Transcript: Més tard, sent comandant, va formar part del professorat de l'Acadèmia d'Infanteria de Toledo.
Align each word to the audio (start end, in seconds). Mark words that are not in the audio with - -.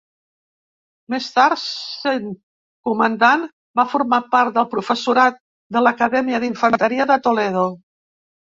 Més 1.13 1.27
tard, 1.35 1.61
sent 2.05 2.31
comandant, 2.89 3.45
va 3.81 3.87
formar 3.93 4.21
part 4.33 4.57
del 4.57 4.67
professorat 4.73 5.39
de 5.77 5.87
l'Acadèmia 5.87 6.43
d'Infanteria 6.47 7.11
de 7.17 7.23
Toledo. 7.31 7.71